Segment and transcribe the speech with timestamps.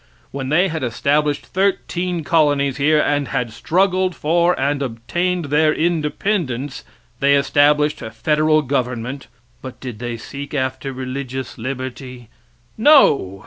[0.31, 6.83] When they had established thirteen colonies here, and had struggled for and obtained their independence,
[7.19, 9.27] they established federal government,
[9.61, 12.29] but did they seek after religious liberty?
[12.79, 13.39] No!